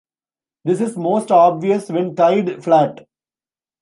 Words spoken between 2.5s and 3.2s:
flat.